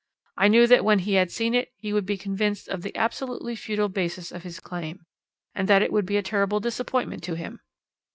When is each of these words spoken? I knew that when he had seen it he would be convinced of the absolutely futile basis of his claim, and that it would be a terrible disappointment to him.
I 0.35 0.47
knew 0.47 0.65
that 0.65 0.83
when 0.83 0.97
he 0.97 1.13
had 1.13 1.29
seen 1.29 1.53
it 1.53 1.71
he 1.77 1.93
would 1.93 2.07
be 2.07 2.17
convinced 2.17 2.67
of 2.67 2.81
the 2.81 2.95
absolutely 2.95 3.55
futile 3.55 3.87
basis 3.87 4.31
of 4.31 4.41
his 4.41 4.59
claim, 4.59 5.05
and 5.53 5.67
that 5.67 5.83
it 5.83 5.91
would 5.93 6.07
be 6.07 6.17
a 6.17 6.23
terrible 6.23 6.59
disappointment 6.59 7.21
to 7.25 7.35
him. 7.35 7.61